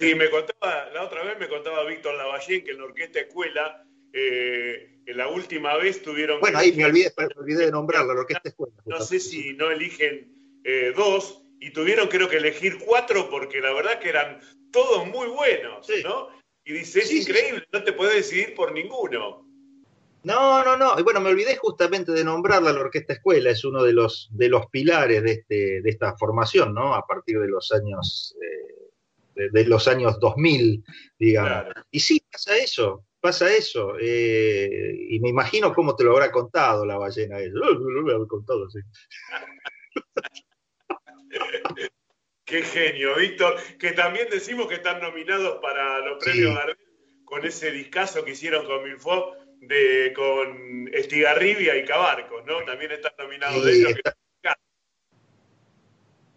Sí, 0.00 0.14
me 0.14 0.30
contaba, 0.30 0.90
la 0.94 1.02
otra 1.02 1.24
vez 1.24 1.40
me 1.40 1.48
contaba 1.48 1.82
Víctor 1.82 2.14
Lavallén 2.14 2.62
que 2.62 2.70
en 2.70 2.78
la 2.78 2.84
Orquesta 2.84 3.18
Escuela, 3.18 3.84
eh, 4.12 5.00
en 5.04 5.16
la 5.16 5.26
última 5.26 5.76
vez 5.76 6.02
tuvieron... 6.02 6.38
Bueno, 6.38 6.56
ahí 6.56 6.70
me 6.70 6.84
olvidé, 6.84 7.10
de 7.64 7.72
nombrarla, 7.72 8.14
la 8.14 8.20
Orquesta 8.20 8.48
Escuela. 8.48 8.76
No 8.86 9.00
sé 9.00 9.18
si 9.18 9.54
no 9.54 9.72
eligen 9.72 10.32
eh, 10.62 10.92
dos, 10.94 11.42
y 11.60 11.72
tuvieron 11.72 12.06
creo 12.06 12.28
que 12.28 12.36
elegir 12.36 12.78
cuatro 12.78 13.28
porque 13.28 13.60
la 13.60 13.72
verdad 13.72 13.98
que 13.98 14.10
eran 14.10 14.38
todos 14.70 15.06
muy 15.08 15.26
buenos, 15.28 15.88
¿no? 16.04 16.28
Y 16.64 16.74
dice, 16.74 17.00
es 17.00 17.12
increíble, 17.12 17.66
no 17.72 17.82
te 17.82 17.92
puedes 17.92 18.14
decidir 18.14 18.54
por 18.54 18.72
ninguno. 18.72 19.47
No, 20.24 20.64
no, 20.64 20.76
no. 20.76 20.98
Y 20.98 21.02
bueno, 21.02 21.20
me 21.20 21.30
olvidé 21.30 21.56
justamente 21.56 22.12
de 22.12 22.24
nombrarla 22.24 22.72
la 22.72 22.80
Orquesta 22.80 23.12
Escuela, 23.12 23.50
es 23.50 23.64
uno 23.64 23.82
de 23.82 23.92
los, 23.92 24.28
de 24.32 24.48
los 24.48 24.66
pilares 24.66 25.22
de, 25.22 25.32
este, 25.32 25.80
de 25.80 25.90
esta 25.90 26.16
formación, 26.16 26.74
¿no? 26.74 26.94
A 26.94 27.06
partir 27.06 27.38
de 27.38 27.48
los 27.48 27.70
años, 27.72 28.36
eh, 28.42 29.48
de, 29.52 29.64
los 29.64 29.86
años 29.86 30.18
2000, 30.18 30.84
digamos. 31.18 31.74
Y 31.90 32.00
sí, 32.00 32.20
pasa 32.30 32.56
eso, 32.56 33.04
pasa 33.20 33.54
eso. 33.54 33.94
Eh, 34.00 35.06
y 35.10 35.20
me 35.20 35.28
imagino 35.28 35.72
cómo 35.72 35.94
te 35.94 36.04
lo 36.04 36.12
habrá 36.12 36.32
contado 36.32 36.84
la 36.84 36.98
ballena. 36.98 37.38
Eso. 37.38 37.56
Lo, 37.56 37.72
lo, 37.74 38.02
lo, 38.02 38.26
contado, 38.26 38.68
sí. 38.70 38.80
Qué 42.44 42.62
genio, 42.62 43.14
Víctor, 43.16 43.56
que 43.78 43.92
también 43.92 44.26
decimos 44.30 44.68
que 44.68 44.76
están 44.76 45.02
nominados 45.02 45.58
para 45.60 45.98
los 46.00 46.24
premios 46.24 46.54
Gardel 46.54 46.78
con 47.28 47.44
ese 47.44 47.70
discazo 47.70 48.24
que 48.24 48.30
hicieron 48.30 48.64
con 48.64 48.82
Milfo 48.82 49.34
de 49.60 50.12
con 50.14 50.88
Estigarribia 50.92 51.76
y 51.76 51.84
Cabarcos, 51.84 52.44
¿no? 52.46 52.64
También 52.64 52.92
están 52.92 53.12
nominados 53.18 53.64
de 53.64 53.72
ellos. 53.72 53.94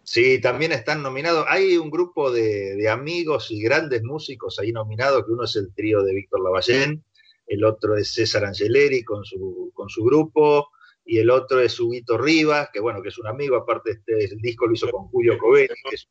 Sí, 0.02 0.40
también 0.40 0.72
están 0.72 1.02
nominados. 1.02 1.46
Hay 1.48 1.78
un 1.78 1.90
grupo 1.90 2.30
de, 2.30 2.88
amigos 2.90 3.50
y 3.50 3.62
grandes 3.62 4.02
músicos 4.02 4.58
ahí 4.58 4.70
nominados, 4.70 5.24
que 5.24 5.32
uno 5.32 5.44
es 5.44 5.56
el 5.56 5.72
trío 5.74 6.02
de 6.02 6.12
Víctor 6.12 6.42
Lavallén, 6.42 7.02
el 7.46 7.64
otro 7.64 7.96
es 7.96 8.12
César 8.12 8.44
Angeleri 8.44 9.04
con 9.04 9.24
su, 9.24 9.70
con 9.72 9.88
su 9.88 10.04
grupo, 10.04 10.68
y 11.04 11.18
el 11.18 11.30
otro 11.30 11.60
es 11.60 11.78
Huguito 11.80 12.18
Rivas, 12.18 12.68
que 12.72 12.80
bueno, 12.80 13.00
que 13.00 13.08
es 13.08 13.18
un 13.18 13.26
amigo, 13.26 13.56
aparte 13.56 13.92
este 13.92 14.24
el 14.24 14.40
disco 14.40 14.66
lo 14.66 14.74
hizo 14.74 14.90
con 14.90 15.06
Julio 15.08 15.38
Covelli, 15.38 15.68
que 15.88 15.94
es 15.94 16.06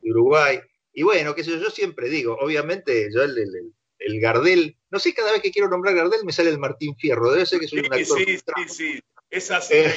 de 0.00 0.10
Uruguay. 0.10 0.60
Y 0.92 1.02
bueno, 1.02 1.34
qué 1.34 1.44
sé 1.44 1.50
yo, 1.50 1.58
yo 1.58 1.70
siempre 1.70 2.08
digo, 2.08 2.36
obviamente, 2.40 3.08
yo 3.12 3.22
el, 3.22 3.36
el, 3.38 3.72
Gardel, 4.20 4.76
no 4.90 4.98
sé, 4.98 5.14
cada 5.14 5.32
vez 5.32 5.42
que 5.42 5.50
quiero 5.50 5.68
nombrar 5.68 5.94
Gardel 5.94 6.24
me 6.24 6.32
sale 6.32 6.50
el 6.50 6.58
Martín 6.58 6.96
Fierro, 6.96 7.30
debe 7.30 7.46
ser 7.46 7.60
que 7.60 7.68
soy 7.68 7.80
un 7.80 7.92
actor. 7.92 8.18
Sí, 8.18 8.38
sí, 8.38 8.68
sí, 8.68 9.00
es 9.30 9.50
así, 9.50 9.74
eh, 9.74 9.94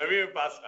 a 0.00 0.06
mí 0.06 0.16
me 0.16 0.28
pasa. 0.28 0.62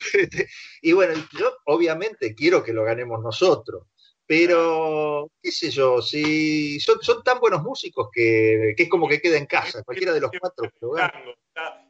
y 0.82 0.92
bueno, 0.92 1.14
yo 1.38 1.56
obviamente 1.64 2.34
quiero 2.34 2.62
que 2.62 2.72
lo 2.72 2.84
ganemos 2.84 3.20
nosotros, 3.20 3.86
pero 4.26 5.30
qué 5.42 5.50
sé 5.50 5.70
yo, 5.70 6.02
si 6.02 6.78
son, 6.80 7.02
son 7.02 7.22
tan 7.24 7.40
buenos 7.40 7.62
músicos 7.62 8.08
que, 8.12 8.74
es 8.76 8.88
como 8.88 9.08
que 9.08 9.20
queda 9.20 9.38
en 9.38 9.46
casa, 9.46 9.82
cualquiera 9.82 10.12
de 10.12 10.20
los 10.20 10.30
cuatro 10.38 10.70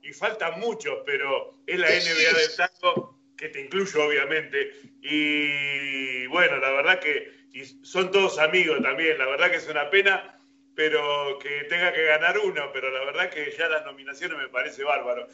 Y 0.02 0.12
faltan 0.12 0.58
muchos, 0.60 1.00
pero 1.04 1.62
es 1.66 1.78
la 1.78 1.88
NBA 1.88 2.38
del 2.38 2.56
tango 2.56 3.18
que 3.36 3.48
te 3.48 3.60
incluyo 3.60 4.04
obviamente. 4.04 4.72
Y 5.00 6.26
bueno, 6.26 6.58
la 6.58 6.70
verdad 6.72 7.00
que 7.00 7.37
son 7.64 8.10
todos 8.10 8.38
amigos 8.38 8.80
también, 8.82 9.18
la 9.18 9.26
verdad 9.26 9.50
que 9.50 9.56
es 9.56 9.68
una 9.68 9.90
pena 9.90 10.38
pero 10.78 11.40
que 11.40 11.64
tenga 11.64 11.92
que 11.92 12.04
ganar 12.04 12.38
uno, 12.38 12.70
pero 12.72 12.88
la 12.92 13.04
verdad 13.04 13.30
que 13.30 13.52
ya 13.58 13.68
las 13.68 13.84
nominaciones 13.84 14.38
me 14.38 14.48
parece 14.48 14.84
bárbaro. 14.84 15.26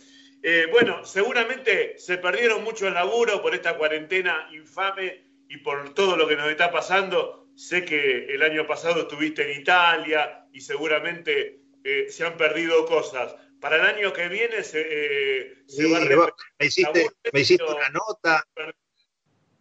Eh, 0.43 0.67
bueno, 0.71 1.05
seguramente 1.05 1.99
se 1.99 2.17
perdieron 2.17 2.65
mucho 2.65 2.89
el 2.89 2.95
laburo 2.95 3.43
por 3.43 3.55
esta 3.55 3.77
cuarentena 3.77 4.49
infame 4.55 5.23
y 5.47 5.59
por 5.59 5.93
todo 5.93 6.17
lo 6.17 6.27
que 6.27 6.37
nos 6.37 6.49
está 6.49 6.73
pasando. 6.73 7.47
Sé 7.57 7.85
que 7.85 8.25
el 8.33 8.43
año 8.43 8.67
pasado 8.67 9.03
estuviste 9.03 9.53
en 9.53 9.61
Italia 9.61 10.47
y 10.51 10.63
seguramente 10.63 11.61
eh, 11.85 12.07
se 12.09 12.25
han 12.25 12.39
perdido 12.39 12.87
cosas. 12.87 13.37
Para 13.61 13.77
el 13.77 13.83
año 13.83 14.15
que 14.15 14.29
viene 14.29 14.65
se, 14.65 14.81
eh, 14.81 15.57
va 15.93 15.99
a 15.99 16.35
me 16.59 16.67
hiciste, 16.67 17.07
me 17.35 17.41
hiciste 17.41 17.65
una 17.65 17.91
nota. 17.91 18.43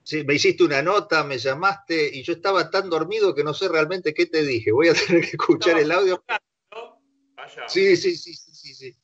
Sí, 0.03 0.23
me 0.25 0.35
hiciste 0.35 0.63
una 0.63 0.81
nota, 0.81 1.23
me 1.23 1.37
llamaste 1.37 2.09
y 2.13 2.23
yo 2.23 2.33
estaba 2.33 2.69
tan 2.69 2.89
dormido 2.89 3.33
que 3.33 3.43
no 3.43 3.53
sé 3.53 3.69
realmente 3.69 4.13
qué 4.13 4.25
te 4.25 4.43
dije. 4.43 4.71
Voy 4.71 4.89
a 4.89 4.93
tener 4.93 5.21
que 5.21 5.31
escuchar 5.31 5.79
el 5.79 5.91
audio. 5.91 6.23
Sí, 7.67 7.95
sí, 7.95 8.15
sí, 8.15 8.33
sí, 8.33 8.73
sí 8.73 8.95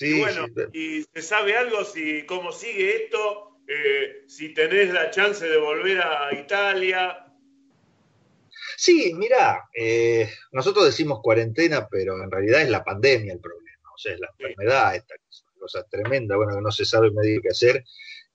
y 0.00 0.20
bueno, 0.20 0.46
¿y 0.72 1.02
se 1.02 1.22
sabe 1.22 1.56
algo 1.56 1.84
si 1.84 2.24
cómo 2.24 2.52
sigue 2.52 3.04
esto? 3.04 3.58
Eh, 3.66 4.24
si 4.26 4.54
tenés 4.54 4.92
la 4.92 5.10
chance 5.10 5.46
de 5.46 5.58
volver 5.58 6.00
a 6.00 6.32
Italia. 6.32 7.26
Sí, 8.76 9.12
mira, 9.14 9.68
eh, 9.74 10.28
nosotros 10.52 10.86
decimos 10.86 11.20
cuarentena, 11.22 11.86
pero 11.88 12.22
en 12.22 12.30
realidad 12.30 12.62
es 12.62 12.70
la 12.70 12.82
pandemia 12.82 13.34
el 13.34 13.40
problema, 13.40 13.90
o 13.94 13.98
sea, 13.98 14.14
es 14.14 14.20
la 14.20 14.30
enfermedad, 14.38 14.96
esta 14.96 15.14
cosa 15.58 15.84
tremenda, 15.84 16.36
bueno, 16.36 16.54
que 16.54 16.62
no 16.62 16.72
se 16.72 16.86
sabe 16.86 17.10
medir 17.10 17.42
qué 17.42 17.50
hacer. 17.50 17.84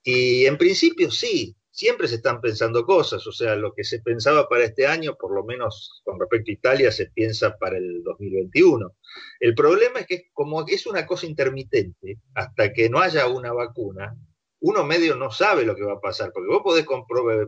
Y 0.07 0.45
en 0.45 0.55
principio 0.55 1.09
sí, 1.09 1.55
siempre 1.71 2.07
se 2.07 2.15
están 2.15 2.39
pensando 2.39 2.85
cosas, 2.85 3.25
o 3.25 3.31
sea, 3.31 3.55
lo 3.55 3.73
que 3.73 3.83
se 3.83 3.99
pensaba 4.01 4.47
para 4.47 4.65
este 4.65 4.85
año, 4.85 5.15
por 5.15 5.33
lo 5.33 5.43
menos 5.43 6.01
con 6.05 6.19
respecto 6.19 6.51
a 6.51 6.53
Italia, 6.53 6.91
se 6.91 7.07
piensa 7.07 7.57
para 7.57 7.77
el 7.77 8.03
2021. 8.03 8.95
El 9.39 9.55
problema 9.55 10.01
es 10.01 10.05
que 10.05 10.29
como 10.31 10.63
es 10.67 10.85
una 10.85 11.07
cosa 11.07 11.25
intermitente, 11.25 12.19
hasta 12.35 12.71
que 12.71 12.87
no 12.87 12.99
haya 12.99 13.27
una 13.27 13.51
vacuna, 13.51 14.15
uno 14.59 14.85
medio 14.85 15.15
no 15.15 15.31
sabe 15.31 15.65
lo 15.65 15.75
que 15.75 15.83
va 15.83 15.93
a 15.93 15.99
pasar, 15.99 16.31
porque 16.31 16.49
vos 16.49 16.61
podés 16.63 16.85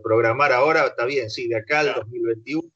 programar 0.03 0.51
ahora, 0.51 0.87
está 0.87 1.05
bien, 1.05 1.29
sí, 1.29 1.47
de 1.47 1.57
acá 1.57 1.81
al 1.81 1.93
2021, 1.93 2.69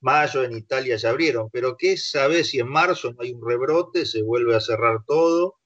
mayo 0.00 0.42
en 0.42 0.56
Italia 0.56 0.96
ya 0.96 1.10
abrieron, 1.10 1.48
pero 1.50 1.76
¿qué 1.76 1.96
sabes 1.96 2.48
si 2.48 2.58
en 2.58 2.68
marzo 2.68 3.12
no 3.12 3.22
hay 3.22 3.32
un 3.32 3.48
rebrote, 3.48 4.06
se 4.06 4.22
vuelve 4.22 4.56
a 4.56 4.60
cerrar 4.60 5.04
todo 5.06 5.60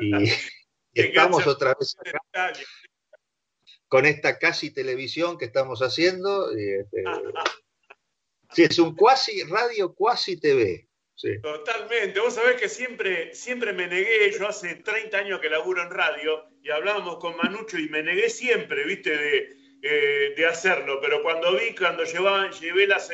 y, 0.00 0.10
estamos 0.92 1.46
otra 1.46 1.74
vez 1.78 1.96
acá? 2.34 2.52
Con 3.88 4.06
esta 4.06 4.38
casi 4.38 4.72
televisión 4.72 5.38
que 5.38 5.44
estamos 5.44 5.80
haciendo. 5.80 6.50
Este, 6.52 7.04
sí, 8.52 8.64
es 8.64 8.78
un 8.78 8.94
cuasi 8.94 9.42
radio, 9.44 9.94
cuasi 9.94 10.38
TV. 10.38 10.86
Totalmente. 11.42 12.20
Vos 12.20 12.34
sabés 12.34 12.60
que 12.60 12.68
siempre, 12.68 13.34
siempre 13.34 13.72
me 13.72 13.86
negué, 13.86 14.30
yo 14.38 14.48
hace 14.48 14.74
30 14.74 15.16
años 15.16 15.40
que 15.40 15.48
laburo 15.48 15.82
en 15.82 15.90
radio 15.90 16.44
y 16.62 16.70
hablábamos 16.70 17.16
con 17.18 17.36
Manucho 17.36 17.78
y 17.78 17.88
me 17.88 18.02
negué 18.02 18.28
siempre, 18.28 18.84
viste, 18.84 19.16
de, 19.16 19.56
eh, 19.80 20.34
de 20.36 20.46
hacerlo. 20.46 21.00
Pero 21.00 21.22
cuando 21.22 21.56
vi, 21.56 21.74
cuando 21.74 22.04
llevaban, 22.04 22.52
llevé 22.52 22.86
las, 22.86 23.10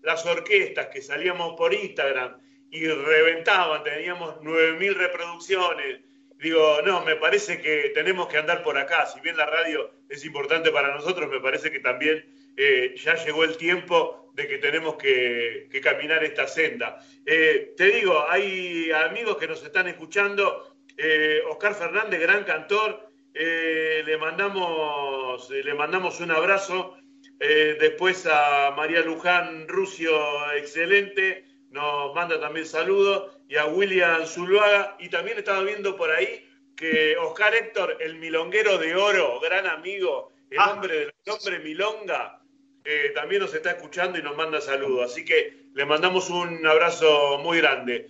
las 0.00 0.24
orquestas 0.24 0.86
que 0.86 1.02
salíamos 1.02 1.56
por 1.56 1.74
Instagram 1.74 2.40
y 2.70 2.86
reventaban, 2.86 3.84
teníamos 3.84 4.36
9.000 4.36 4.94
reproducciones, 4.94 6.00
digo, 6.38 6.80
no, 6.82 7.04
me 7.04 7.16
parece 7.16 7.60
que 7.60 7.90
tenemos 7.94 8.28
que 8.28 8.38
andar 8.38 8.62
por 8.62 8.78
acá. 8.78 9.06
Si 9.06 9.20
bien 9.20 9.36
la 9.36 9.46
radio 9.46 9.90
es 10.08 10.24
importante 10.24 10.70
para 10.70 10.94
nosotros, 10.94 11.30
me 11.30 11.40
parece 11.40 11.70
que 11.70 11.80
también 11.80 12.24
eh, 12.56 12.94
ya 12.96 13.14
llegó 13.16 13.44
el 13.44 13.56
tiempo 13.56 14.30
de 14.34 14.48
que 14.48 14.58
tenemos 14.58 14.96
que, 14.96 15.68
caminar 15.82 16.24
esta 16.24 16.48
senda. 16.48 16.98
Eh, 17.24 17.74
te 17.76 17.90
digo, 17.90 18.24
hay 18.28 18.90
amigos 18.90 19.36
que 19.36 19.46
nos 19.46 19.62
están 19.62 19.88
escuchando. 19.88 20.76
Eh, 20.96 21.42
Oscar 21.50 21.74
Fernández, 21.74 22.20
gran 22.20 22.44
cantor, 22.44 23.10
le, 23.34 24.16
mandamos, 24.16 25.50
le 25.50 25.74
mandamos 25.74 26.20
un 26.20 26.30
abrazo. 26.30 26.96
después 27.38 28.26
a 28.26 28.72
María 28.74 29.02
Luján 29.02 29.68
Rucio, 29.68 30.52
excelente, 30.54 31.44
nos 31.70 32.14
manda 32.14 32.40
también 32.40 32.64
saludos 32.64 33.36
y 33.48 33.56
a 33.56 33.66
William 33.66 34.24
Zuluaga. 34.24 34.96
Y 34.98 35.10
también 35.10 35.36
estaba 35.36 35.62
viendo 35.62 35.96
por 35.96 36.10
ahí 36.10 36.45
que 36.76 37.16
Oscar 37.16 37.54
Héctor, 37.54 37.96
el 38.00 38.16
milonguero 38.16 38.78
de 38.78 38.94
oro, 38.94 39.40
gran 39.40 39.66
amigo, 39.66 40.32
el 40.50 40.58
ah. 40.58 40.72
hombre 40.72 40.98
del 40.98 41.14
nombre 41.24 41.58
Milonga, 41.60 42.42
eh, 42.84 43.10
también 43.14 43.42
nos 43.42 43.52
está 43.54 43.70
escuchando 43.72 44.18
y 44.18 44.22
nos 44.22 44.36
manda 44.36 44.60
saludos. 44.60 45.10
Así 45.10 45.24
que 45.24 45.66
le 45.74 45.84
mandamos 45.84 46.30
un 46.30 46.64
abrazo 46.66 47.38
muy 47.38 47.58
grande. 47.58 48.08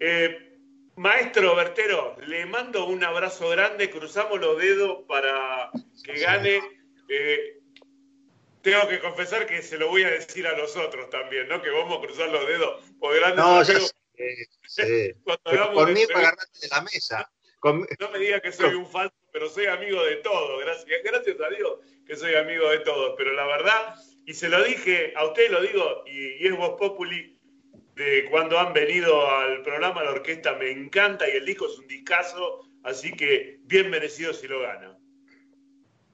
Eh, 0.00 0.58
maestro 0.96 1.54
Bertero, 1.54 2.16
le 2.26 2.46
mando 2.46 2.86
un 2.86 3.04
abrazo 3.04 3.50
grande, 3.50 3.90
cruzamos 3.90 4.40
los 4.40 4.58
dedos 4.58 5.04
para 5.06 5.70
que 6.02 6.18
gane. 6.18 6.60
Eh, 7.08 7.60
tengo 8.62 8.88
que 8.88 8.98
confesar 8.98 9.46
que 9.46 9.62
se 9.62 9.78
lo 9.78 9.88
voy 9.88 10.02
a 10.02 10.10
decir 10.10 10.44
a 10.46 10.56
los 10.56 10.74
otros 10.76 11.08
también, 11.08 11.46
¿no? 11.48 11.62
Que 11.62 11.70
vamos 11.70 11.98
a 11.98 12.04
cruzar 12.04 12.28
los 12.30 12.46
dedos 12.48 12.82
por 12.98 13.14
grandes 13.14 13.44
no, 13.44 13.62
por 15.74 15.92
mí, 15.92 16.04
para 16.06 16.18
agarrarte 16.18 16.58
de 16.60 16.68
la 16.68 16.80
mesa. 16.80 17.30
No 17.72 18.10
me 18.10 18.18
diga 18.18 18.40
que 18.40 18.52
soy 18.52 18.74
un 18.74 18.86
falso, 18.86 19.14
pero 19.32 19.48
soy 19.48 19.66
amigo 19.66 20.04
de 20.04 20.16
todos. 20.16 20.62
Gracias, 20.62 21.02
gracias 21.02 21.36
a 21.40 21.48
Dios 21.54 21.78
que 22.06 22.16
soy 22.16 22.34
amigo 22.34 22.70
de 22.70 22.78
todos. 22.78 23.14
Pero 23.18 23.32
la 23.32 23.46
verdad, 23.46 23.94
y 24.24 24.32
se 24.32 24.48
lo 24.48 24.62
dije, 24.62 25.12
a 25.16 25.26
usted 25.26 25.50
lo 25.50 25.60
digo, 25.60 26.04
y, 26.06 26.46
es 26.46 26.56
Voz 26.56 26.76
Populi, 26.78 27.38
de 27.94 28.26
cuando 28.30 28.58
han 28.58 28.72
venido 28.72 29.28
al 29.28 29.62
programa 29.62 30.04
la 30.04 30.12
orquesta, 30.12 30.54
me 30.54 30.70
encanta 30.70 31.28
y 31.28 31.32
el 31.32 31.46
disco 31.46 31.66
es 31.66 31.78
un 31.78 31.86
discazo, 31.86 32.60
así 32.82 33.12
que 33.12 33.58
bien 33.64 33.90
merecido 33.90 34.32
si 34.32 34.46
lo 34.46 34.60
gana. 34.60 34.98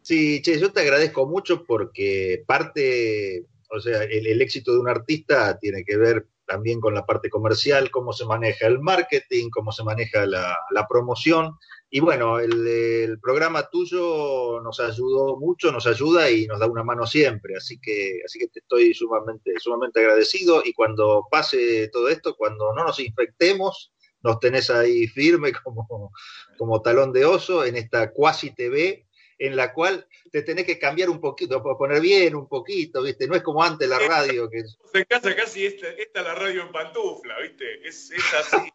Sí, 0.01 0.43
che, 0.43 0.59
yo 0.59 0.73
te 0.73 0.81
agradezco 0.81 1.27
mucho 1.27 1.65
porque 1.65 2.43
parte, 2.47 3.45
o 3.71 3.81
sea, 3.81 4.03
el 4.05 4.41
éxito 4.41 4.73
de 4.73 4.81
un 4.81 4.89
artista 4.89 5.59
tiene 5.59 5.85
que 5.85 5.97
ver 5.97 6.27
también 6.53 6.81
con 6.81 6.93
la 6.93 7.07
parte 7.07 7.31
comercial, 7.31 7.91
cómo 7.91 8.13
se 8.13 8.27
maneja 8.27 8.67
el 8.67 8.79
marketing, 8.79 9.49
cómo 9.49 9.73
se 9.73 9.83
maneja 9.83 10.27
la, 10.27 10.87
promoción. 10.87 11.57
Y 11.89 12.01
bueno, 12.01 12.39
el, 12.41 13.19
programa 13.23 13.71
tuyo 13.71 14.61
nos 14.61 14.79
ayudó 14.79 15.39
mucho, 15.39 15.73
nos 15.73 15.87
ayuda 15.87 16.31
y 16.31 16.47
nos 16.47 16.61
da 16.61 16.67
una 16.67 16.85
mano 16.85 17.07
siempre. 17.07 17.57
Así 17.57 17.81
que, 17.81 18.21
así 18.27 18.39
que 18.39 18.49
te 18.49 18.59
estoy 18.61 18.93
sumamente, 18.93 19.53
sumamente 19.61 20.01
agradecido. 20.01 20.63
Y 20.63 20.75
cuando 20.75 21.27
pase 21.31 21.89
todo 21.89 22.11
esto, 22.11 22.37
cuando 22.37 22.75
no 22.75 22.85
nos 22.85 23.01
infectemos, 23.01 23.95
nos 24.23 24.39
tenés 24.39 24.69
ahí 24.69 25.07
firme 25.07 25.53
como, 25.65 26.13
como 26.59 26.83
talón 26.83 27.15
de 27.15 27.25
oso 27.25 27.65
en 27.65 27.77
esta 27.77 28.13
cuasi 28.13 28.55
TV 28.55 29.07
en 29.43 29.57
la 29.57 29.73
cual 29.73 30.07
te 30.31 30.43
tenés 30.43 30.65
que 30.65 30.79
cambiar 30.79 31.11
un 31.11 31.21
poquito, 31.21 31.61
poner 31.77 32.01
bien 32.01 32.37
un 32.37 32.49
poquito, 32.49 33.03
¿viste? 33.03 33.27
No 33.27 33.35
es 33.35 33.43
como 33.43 33.61
antes 33.63 33.89
la 33.89 33.99
radio. 33.99 34.49
Que... 34.49 34.63
En 34.95 35.05
casa 35.05 35.35
casi 35.35 35.67
esta, 35.67 35.89
esta 35.89 36.23
la 36.23 36.37
radio 36.37 36.63
en 36.63 36.71
pantufla, 36.71 37.41
¿viste? 37.41 37.87
Es, 37.87 38.13
así. 38.39 38.71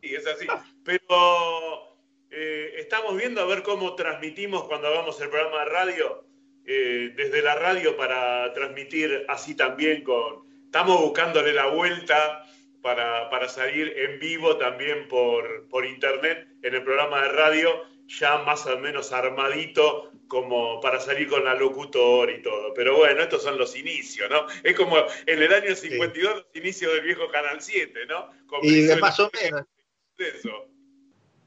sí, 0.00 0.14
es 0.14 0.26
así. 0.26 0.46
Pero 0.82 1.98
eh, 2.30 2.76
estamos 2.78 3.14
viendo 3.14 3.42
a 3.42 3.44
ver 3.44 3.62
cómo 3.62 3.94
transmitimos 3.94 4.64
cuando 4.64 4.88
hagamos 4.88 5.20
el 5.20 5.28
programa 5.28 5.64
de 5.64 5.70
radio, 5.70 6.26
eh, 6.64 7.12
desde 7.14 7.42
la 7.42 7.54
radio 7.54 7.94
para 7.94 8.54
transmitir 8.54 9.26
así 9.28 9.54
también 9.54 10.02
con... 10.02 10.48
Estamos 10.64 10.98
buscándole 10.98 11.52
la 11.52 11.66
vuelta 11.66 12.42
para, 12.80 13.28
para 13.28 13.50
salir 13.50 13.92
en 13.98 14.18
vivo 14.18 14.56
también 14.56 15.08
por, 15.08 15.68
por 15.68 15.84
internet 15.84 16.48
en 16.62 16.74
el 16.74 16.82
programa 16.82 17.20
de 17.22 17.28
radio, 17.28 17.93
ya 18.06 18.38
más 18.38 18.66
o 18.66 18.78
menos 18.78 19.12
armadito 19.12 20.12
como 20.28 20.80
para 20.80 21.00
salir 21.00 21.28
con 21.28 21.44
la 21.44 21.54
locutor 21.54 22.30
y 22.30 22.42
todo. 22.42 22.72
Pero 22.74 22.96
bueno, 22.96 23.22
estos 23.22 23.42
son 23.42 23.58
los 23.58 23.76
inicios, 23.76 24.30
¿no? 24.30 24.46
Es 24.62 24.74
como 24.74 24.96
en 25.26 25.42
el 25.42 25.52
año 25.52 25.74
52 25.74 26.34
los 26.34 26.46
inicios 26.54 26.92
del 26.92 27.02
viejo 27.02 27.28
Canal 27.28 27.60
7, 27.60 28.06
¿no? 28.06 28.30
y 28.62 28.86
más 29.00 29.18
o 29.20 29.30
menos. 29.42 29.62
Eso. 30.18 30.68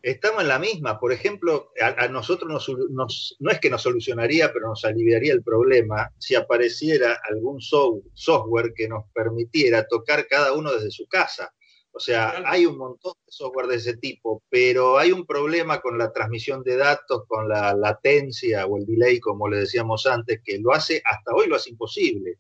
Estamos 0.02 0.42
en 0.42 0.48
la 0.48 0.60
misma. 0.60 1.00
Por 1.00 1.12
ejemplo, 1.12 1.74
a, 1.82 2.08
nosotros 2.08 2.70
nos, 2.90 3.36
no 3.40 3.52
es 3.52 3.60
que 3.60 3.70
nos 3.70 3.82
solucionaría, 3.82 4.54
pero 4.54 4.68
nos 4.68 4.86
aliviaría 4.86 5.34
el 5.34 5.44
problema 5.44 6.14
si 6.18 6.36
apareciera 6.36 7.20
algún 7.30 7.60
software 7.62 8.74
que 8.74 8.88
nos 8.88 9.06
permitiera 9.14 9.88
tocar 9.88 10.28
cada 10.28 10.54
uno 10.54 10.72
desde 10.72 10.92
su 10.92 11.08
casa. 11.08 11.54
O 11.98 12.00
sea, 12.00 12.44
hay 12.46 12.68
un 12.68 12.78
montón 12.78 13.14
de 13.26 13.32
software 13.32 13.66
de 13.66 13.78
ese 13.78 13.98
tipo, 13.98 14.44
pero 14.50 15.00
hay 15.00 15.12
un 15.12 15.26
problema 15.26 15.82
con 15.82 15.98
la 15.98 16.14
transmisión 16.14 16.62
de 16.62 16.78
datos, 16.78 17.24
con 17.28 17.50
la 17.50 17.74
latencia 17.74 18.68
o 18.68 18.78
el 18.78 18.86
delay, 18.86 19.20
como 19.20 19.50
le 19.50 19.58
decíamos 19.58 20.06
antes, 20.06 20.40
que 20.44 20.60
lo 20.60 20.74
hace, 20.74 21.02
hasta 21.04 21.34
hoy 21.34 21.48
lo 21.48 21.56
hace 21.56 21.72
imposible. 21.72 22.38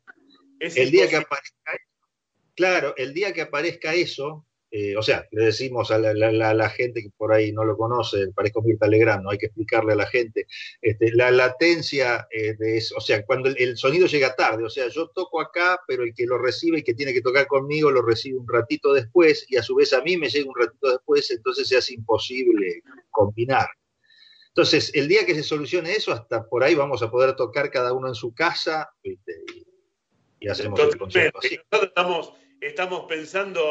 el 0.59 0.91
día 0.91 1.09
que 1.09 1.15
aparezca 1.15 1.71
claro, 2.55 2.93
el 2.97 3.15
día 3.15 3.33
que 3.33 3.41
aparezca 3.41 3.95
eso, 3.95 4.45
eh, 4.69 4.97
o 4.97 5.01
sea, 5.01 5.25
le 5.31 5.45
decimos 5.45 5.91
a 5.91 5.97
la, 5.97 6.69
gente 6.69 7.01
que 7.01 7.09
por 7.15 7.31
ahí 7.31 7.53
no 7.53 7.63
lo 7.63 7.77
conoce, 7.77 8.27
parezco 8.33 8.61
Mirta 8.61 8.85
Legrand, 8.85 9.23
no 9.23 9.29
hay 9.29 9.37
que 9.37 9.45
explicarle 9.45 9.93
a 9.93 9.95
la 9.95 10.07
gente, 10.07 10.45
este, 10.81 11.11
la 11.13 11.31
latencia 11.31 12.27
eh, 12.29 12.53
de 12.57 12.77
eso, 12.77 12.95
o 12.97 13.01
sea, 13.01 13.25
cuando 13.25 13.47
el, 13.47 13.77
sonido 13.77 14.07
llega 14.07 14.35
tarde, 14.35 14.65
o 14.65 14.69
sea, 14.69 14.89
yo 14.89 15.07
toco 15.09 15.39
acá, 15.39 15.79
pero 15.87 16.03
el 16.03 16.13
que 16.13 16.25
lo 16.25 16.37
recibe 16.37 16.79
y 16.79 16.83
que 16.83 16.93
tiene 16.93 17.13
que 17.13 17.21
tocar 17.21 17.47
conmigo 17.47 17.89
lo 17.91 18.01
recibe 18.01 18.39
un 18.39 18.47
ratito 18.47 18.91
después 18.93 19.45
y 19.47 19.55
a 19.55 19.63
su 19.63 19.75
vez 19.75 19.93
a 19.93 20.01
mí 20.01 20.17
me 20.17 20.27
llega 20.27 20.49
un 20.49 20.59
ratito 20.59 20.91
después, 20.91 21.31
entonces 21.31 21.67
se 21.69 21.77
hace 21.77 21.93
imposible 21.93 22.81
combinar. 23.09 23.67
Entonces, 24.49 24.91
el 24.95 25.07
día 25.07 25.25
que 25.25 25.35
se 25.35 25.43
solucione 25.43 25.93
eso, 25.93 26.11
hasta 26.11 26.43
por 26.45 26.63
ahí 26.63 26.75
vamos 26.75 27.01
a 27.03 27.11
poder 27.11 27.35
tocar 27.35 27.69
cada 27.69 27.93
uno 27.93 28.07
en 28.07 28.15
su 28.15 28.33
casa 28.33 28.89
y, 29.01 29.17
hacemos 30.49 30.79
el 30.79 30.97
concierto 30.97 31.39
así. 31.39 31.57
Nosotros 31.57 31.83
estamos, 31.89 32.33
estamos 32.59 33.05
pensando 33.07 33.63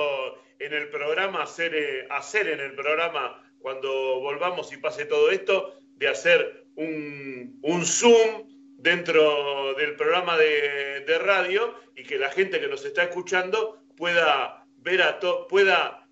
en 0.59 0.73
el 0.73 0.89
programa, 0.89 1.43
hacer, 1.43 1.75
eh, 1.75 2.07
hacer 2.11 2.49
en 2.49 2.61
el 2.61 2.75
programa, 2.75 3.43
cuando 3.59 4.21
volvamos 4.21 4.73
y 4.73 4.77
pase 4.77 5.05
todo 5.05 5.31
esto, 5.31 5.79
de 5.97 6.09
hacer 6.09 6.67
un, 6.77 7.61
Zoom 7.85 8.49
dentro 8.79 9.75
del 9.75 9.97
programa 9.97 10.37
de, 10.37 11.19
radio 11.19 11.75
y 11.97 12.05
que 12.05 12.19
la 12.19 12.31
gente 12.31 12.61
que 12.61 12.69
nos 12.69 12.85
está 12.85 13.05
escuchando 13.05 13.83
pueda 13.97 14.65
ver, 14.79 15.03
a 15.03 15.19
pueda 15.49 16.07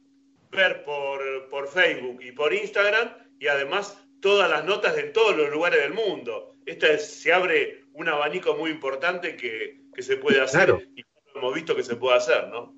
ver 0.50 0.82
por, 0.82 1.48
por 1.50 1.68
Facebook 1.68 2.22
y 2.22 2.32
por 2.32 2.54
Instagram 2.54 3.10
y 3.38 3.48
además 3.48 4.04
todas 4.20 4.50
las 4.50 4.64
notas 4.64 4.96
de 4.96 5.04
todos 5.04 5.36
los 5.36 5.50
lugares 5.50 5.82
del 5.82 5.92
mundo. 5.92 6.56
Esta 6.64 6.96
se 6.96 7.32
abre 7.32 7.84
un 7.92 8.08
abanico 8.08 8.54
muy 8.56 8.70
importante 8.70 9.36
que, 9.36 9.82
se 9.98 10.16
puede 10.16 10.40
hacer 10.40 10.88
y 10.96 11.04
hemos 11.36 11.54
visto 11.54 11.76
que 11.76 11.84
se 11.84 11.96
puede 11.96 12.16
hacer, 12.16 12.48
¿no? 12.48 12.74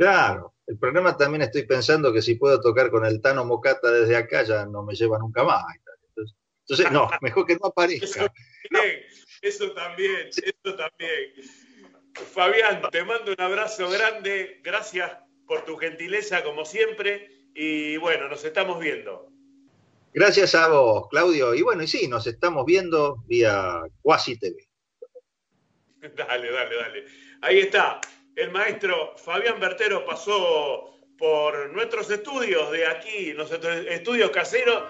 Claro, 0.00 0.54
el 0.66 0.78
problema 0.78 1.14
también 1.14 1.42
estoy 1.42 1.66
pensando 1.66 2.10
que 2.10 2.22
si 2.22 2.36
puedo 2.36 2.58
tocar 2.58 2.90
con 2.90 3.04
el 3.04 3.20
Tano 3.20 3.44
Mocata 3.44 3.90
desde 3.90 4.16
acá 4.16 4.42
ya 4.44 4.64
no 4.64 4.82
me 4.82 4.94
lleva 4.94 5.18
nunca 5.18 5.44
más. 5.44 5.62
Entonces, 6.60 6.90
no, 6.90 7.10
mejor 7.20 7.44
que 7.44 7.56
no 7.56 7.66
aparezca. 7.66 8.32
Eso, 9.42 9.72
también, 9.72 10.28
eso 10.28 10.74
también. 10.74 11.32
Fabián, 12.14 12.80
te 12.90 13.04
mando 13.04 13.32
un 13.32 13.40
abrazo 13.42 13.90
grande, 13.90 14.62
gracias 14.64 15.18
por 15.46 15.66
tu 15.66 15.76
gentileza 15.76 16.42
como 16.44 16.64
siempre 16.64 17.28
y 17.54 17.98
bueno, 17.98 18.26
nos 18.30 18.42
estamos 18.42 18.80
viendo. 18.80 19.28
Gracias 20.14 20.54
a 20.54 20.68
vos, 20.68 21.08
Claudio. 21.10 21.54
Y 21.54 21.60
bueno, 21.60 21.82
y 21.82 21.86
sí, 21.86 22.08
nos 22.08 22.26
estamos 22.26 22.64
viendo 22.64 23.16
vía 23.26 23.82
Quasi 24.00 24.38
TV. 24.38 24.66
Dale, 26.16 26.50
dale, 26.50 26.76
dale. 26.76 27.04
Ahí 27.42 27.58
está 27.58 28.00
el 28.40 28.50
maestro 28.50 29.14
Fabián 29.16 29.60
Bertero 29.60 30.04
pasó 30.06 30.94
por 31.18 31.70
nuestros 31.74 32.10
estudios 32.10 32.70
de 32.72 32.86
aquí, 32.86 33.34
nuestros 33.34 33.62
estudios 33.86 34.30
caseros. 34.30 34.82